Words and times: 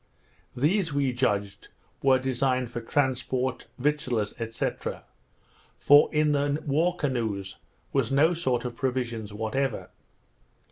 These, 0.57 0.91
we 0.91 1.13
judged, 1.13 1.67
were 2.01 2.17
designed 2.17 2.71
for 2.71 2.81
transports, 2.81 3.65
victuallers, 3.77 4.33
&c. 4.35 4.69
for 5.77 6.11
in 6.11 6.31
the 6.31 6.63
war 6.65 6.95
canoes 6.95 7.57
was 7.93 8.11
no 8.11 8.33
sort 8.33 8.65
of 8.65 8.75
provisions 8.75 9.31
whatever. 9.31 9.91